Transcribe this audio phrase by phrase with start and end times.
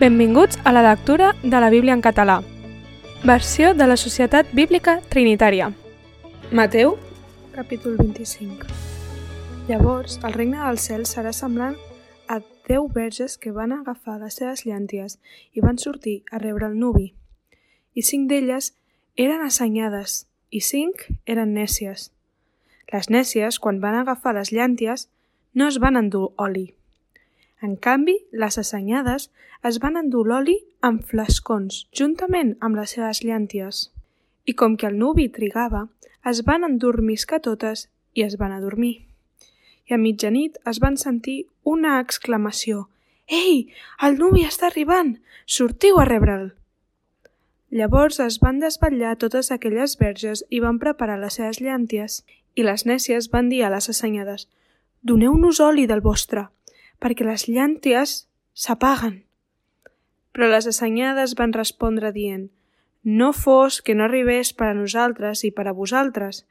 [0.00, 2.42] Benvinguts a la lectura de la Bíblia en català.
[3.22, 5.74] Versió de la Societat Bíblica Trinitària.
[6.50, 6.94] Mateu,
[7.52, 8.64] capítol 25.
[9.68, 11.76] Llavors, el regne dels cels serà semblant
[12.32, 12.40] a
[12.70, 15.18] deu verges que van agafar les seves llànties
[15.52, 17.10] i van sortir a rebre el nuvi.
[17.92, 18.72] I cinc d'elles
[19.20, 22.08] eren assenyades i cinc eren nècies.
[22.88, 25.10] Les nècies, quan van agafar les llànties,
[25.52, 26.70] no es van endur oli.
[27.60, 29.28] En canvi, les assenyades
[29.68, 33.90] es van endur l'oli amb flascons, juntament amb les seves llànties.
[34.48, 35.88] I com que el nuvi trigava,
[36.30, 38.94] es van endormiscar totes i es van adormir.
[39.88, 42.86] I a mitjanit es van sentir una exclamació.
[43.28, 43.68] Ei,
[44.06, 45.18] el nuvi està arribant!
[45.44, 46.50] Sortiu a rebre'l!
[47.70, 52.24] Llavors es van desvetllar totes aquelles verges i van preparar les seves llànties.
[52.58, 54.48] I les nècies van dir a les assenyades
[55.06, 56.48] «Doneu-nos oli del vostre,
[57.00, 59.22] perquè les llànties s'apaguen».
[60.30, 62.50] Però les assenyades van respondre dient
[63.02, 66.44] «No fos que no arribés per a nosaltres i per a vosaltres,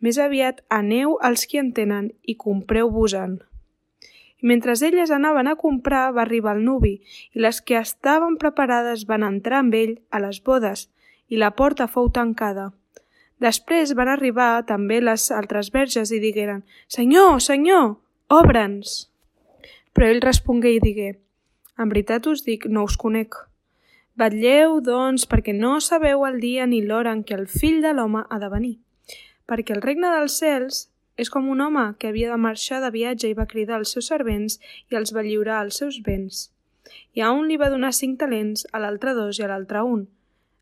[0.00, 3.40] més aviat aneu als qui en tenen i compreu-vos-en».
[4.36, 7.00] I mentre elles anaven a comprar va arribar el nuvi
[7.32, 10.88] i les que estaven preparades van entrar amb ell a les bodes
[11.28, 12.70] i la porta fou tancada.
[13.40, 17.96] Després van arribar també les altres verges i digueren «Senyor, senyor,
[18.28, 19.15] obre'ns!»
[19.96, 21.12] Però ell respongué i digué
[21.80, 23.38] «En veritat us dic, no us conec».
[24.20, 28.26] Batlleu, doncs, perquè no sabeu el dia ni l'hora en què el fill de l'home
[28.28, 28.74] ha de venir.
[29.48, 30.82] Perquè el regne dels cels
[31.16, 34.12] és com un home que havia de marxar de viatge i va cridar els seus
[34.12, 34.58] servents
[34.92, 36.46] i els va lliurar els seus béns.
[37.16, 40.06] I a un li va donar cinc talents, a l'altre dos i a l'altre un,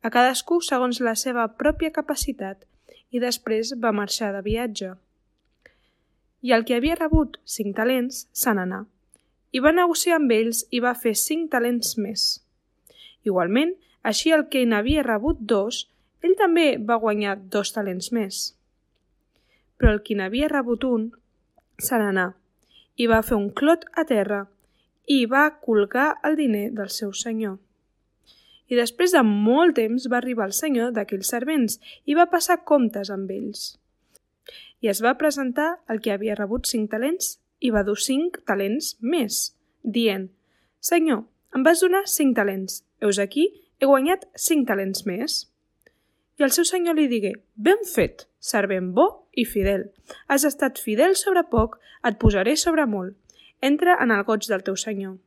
[0.00, 2.64] a cadascú segons la seva pròpia capacitat,
[3.12, 4.94] i després va marxar de viatge.
[6.40, 8.86] I el que havia rebut cinc talents se n'anà,
[9.52, 12.24] i va negociar amb ells i va fer cinc talents més.
[13.24, 15.86] Igualment, així el que n'havia rebut dos,
[16.22, 18.42] ell també va guanyar dos talents més.
[19.78, 21.08] Però el qui n'havia rebut un
[21.78, 22.32] se n'anà
[22.98, 24.44] i va fer un clot a terra
[25.08, 27.56] i va colgar el diner del seu senyor.
[28.68, 33.10] I després de molt temps va arribar el senyor d'aquells servents i va passar comptes
[33.14, 33.78] amb ells.
[34.84, 38.94] I es va presentar el que havia rebut cinc talents i va dur cinc talents
[39.00, 39.52] més,
[39.82, 40.28] dient
[40.80, 41.24] «Senyor,
[41.54, 42.82] em vas donar cinc talents.
[43.02, 43.48] Heus aquí,
[43.80, 45.44] he guanyat cinc talents més».
[46.38, 49.88] I el seu senyor li digué «Ben fet, servent bo i fidel.
[50.30, 53.16] Has estat fidel sobre poc, et posaré sobre molt.
[53.60, 55.18] Entra en el goig del teu senyor».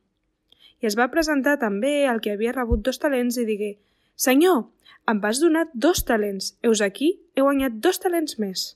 [0.82, 3.76] I es va presentar també el que havia rebut dos talents i digué
[4.16, 4.64] «Senyor,
[5.08, 6.54] em vas donar dos talents.
[6.62, 8.72] Heus aquí, he guanyat dos talents més».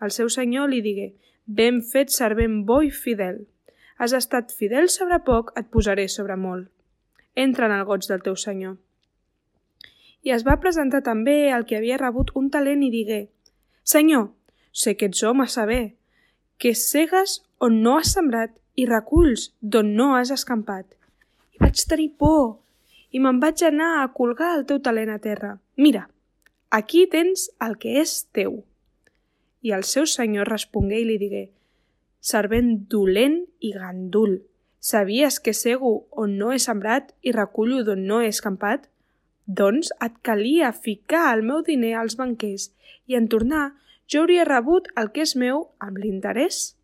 [0.00, 1.14] El seu senyor li digué
[1.46, 3.46] «Ben fet, servent bo i fidel.
[3.96, 6.68] Has estat fidel sobre poc, et posaré sobre molt.
[7.34, 8.76] Entra en el goig del teu senyor».
[10.26, 13.28] I es va presentar també el que havia rebut un talent i digué
[13.86, 14.32] «Senyor,
[14.72, 15.94] sé que ets home saber,
[16.58, 20.86] que cegues on no has sembrat i reculls d'on no has escampat.
[21.54, 22.58] I vaig tenir por
[23.14, 25.56] i me'n vaig anar a colgar el teu talent a terra.
[25.76, 26.08] Mira,
[26.70, 28.64] aquí tens el que és teu.
[29.62, 31.44] I el seu senyor respongué i li digué
[32.20, 34.40] «Servent dolent i gandul,
[34.80, 38.88] sabies que cego on no he sembrat i recullo d'on no he escampat?
[39.46, 42.72] Doncs et calia ficar el meu diner als banquers
[43.06, 43.76] i en tornar
[44.10, 46.76] jo hauria rebut el que és meu amb l'interès.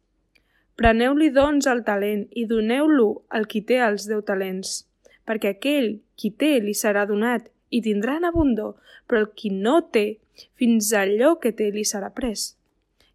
[0.78, 4.86] Preneu-li, doncs, el talent i doneu-lo al qui té els deu talents,
[5.28, 8.74] perquè aquell qui té li serà donat i tindrà en abundor,
[9.06, 10.18] però el qui no té,
[10.58, 12.52] fins allò que té li serà pres.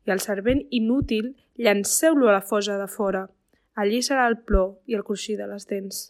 [0.08, 3.28] I el servent inútil llanceu-lo a la fosa de fora.
[3.76, 6.08] Allí serà el plor i el cruixir de les dents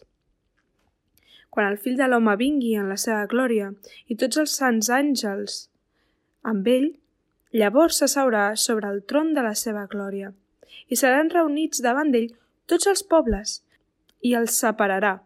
[1.58, 3.70] quan el fill de l'home vingui en la seva glòria
[4.12, 5.56] i tots els sants àngels
[6.50, 6.90] amb ell,
[7.60, 10.32] llavors s'asseurà sobre el tron de la seva glòria
[10.92, 12.30] i seran reunits davant d'ell
[12.70, 13.56] tots els pobles
[14.28, 15.16] i els separarà,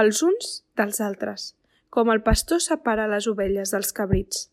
[0.00, 1.46] els uns dels altres,
[1.90, 4.48] com el pastor separa les ovelles dels cabrits,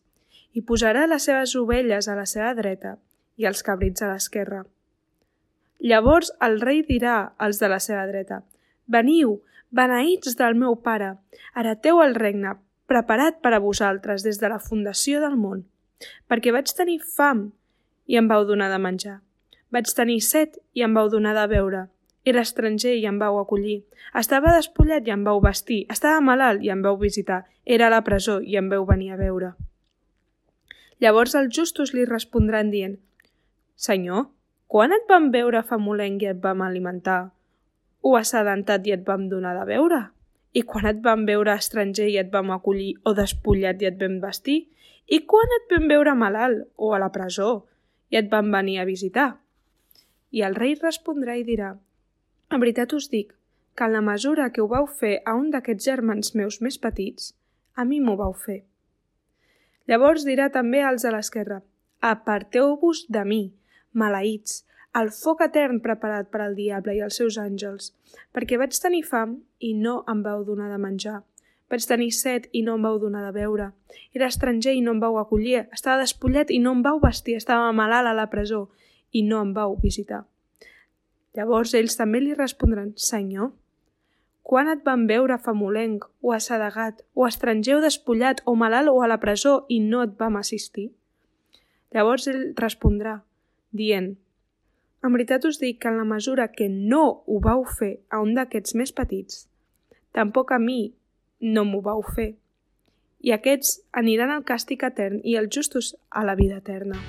[0.52, 2.96] i posarà les seves ovelles a la seva dreta
[3.36, 4.64] i els cabrits a l'esquerra.
[5.84, 8.42] Llavors el rei dirà als de la seva dreta,
[8.86, 9.38] Veniu,
[9.72, 11.14] beneïts del meu pare,
[11.56, 12.54] hereteu el regne,
[12.86, 15.64] preparat per a vosaltres des de la fundació del món,
[16.28, 17.46] perquè vaig tenir fam
[18.06, 19.18] i em vau donar de menjar.
[19.72, 21.86] Vaig tenir set i em vau donar de beure.
[22.24, 23.82] Era estranger i em vau acollir.
[24.16, 25.80] Estava despullat i em vau vestir.
[25.92, 27.42] Estava malalt i em vau visitar.
[27.64, 29.54] Era a la presó i em vau venir a veure.
[31.02, 32.96] Llavors els justos li respondran dient
[33.76, 34.28] Senyor,
[34.66, 37.34] quan et vam veure famolenc i et vam alimentar?
[38.04, 40.00] o assadentat i et vam donar de beure?
[40.52, 44.18] I quan et vam veure estranger i et vam acollir o despullat i et vam
[44.22, 44.66] vestir?
[45.08, 47.64] I quan et vam veure malalt o a la presó
[48.12, 49.30] i et vam venir a visitar?
[50.30, 51.72] I el rei respondrà i dirà
[52.52, 53.32] En veritat us dic
[53.74, 57.32] que en la mesura que ho vau fer a un d'aquests germans meus més petits,
[57.74, 58.62] a mi m'ho vau fer.
[59.88, 61.62] Llavors dirà també als de l'esquerra
[62.04, 63.42] Aparteu-vos de mi,
[63.94, 64.62] maleïts,
[64.94, 67.90] el foc etern preparat per al diable i els seus àngels,
[68.34, 71.22] perquè vaig tenir fam i no em vau donar de menjar.
[71.70, 73.72] Vaig tenir set i no em vau donar de beure.
[74.14, 75.64] Era estranger i no em vau acollir.
[75.74, 77.34] Estava despullet i no em vau vestir.
[77.40, 78.68] Estava malalt a la presó
[79.10, 80.22] i no em vau visitar.
[81.34, 83.50] Llavors ells també li respondran, Senyor,
[84.44, 89.08] quan et van veure famolenc o assedegat o estranger o despullat o malalt o a
[89.10, 90.92] la presó i no et vam assistir?
[91.90, 93.22] Llavors ell respondrà,
[93.74, 94.14] dient,
[95.04, 98.32] en veritat us dic que en la mesura que no ho vau fer a un
[98.38, 99.44] d'aquests més petits,
[100.16, 100.94] tampoc a mi
[101.44, 102.32] no m'ho vau fer.
[103.24, 107.00] I aquests aniran al càstig etern i els justos a la vida eterna.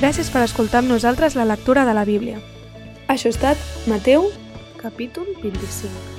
[0.00, 2.42] Gràcies per escoltar amb nosaltres la lectura de la Bíblia.
[3.08, 4.28] Això ha estat Mateu,
[4.82, 6.15] capítol 25.